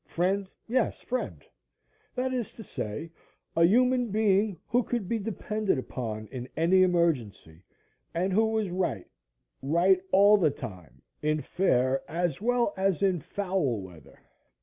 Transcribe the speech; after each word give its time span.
Friend? 0.07 0.49
Yes, 0.67 1.01
FRIEND. 1.03 1.45
That 2.15 2.33
is 2.33 2.51
to 2.53 2.63
say 2.63 3.11
a 3.55 3.63
human 3.65 4.09
being 4.09 4.59
who 4.69 4.81
could 4.81 5.07
be 5.07 5.19
depended 5.19 5.77
upon 5.77 6.25
in 6.31 6.49
any 6.57 6.81
emergency 6.81 7.65
and 8.11 8.33
who 8.33 8.45
was 8.47 8.71
right 8.71 9.05
right 9.61 10.01
all 10.11 10.37
the 10.37 10.49
time 10.49 11.03
in 11.21 11.39
fair 11.41 12.01
as 12.09 12.41
well 12.41 12.73
as 12.75 13.03
in 13.03 13.19
foul 13.19 13.79
weather. 13.79 14.19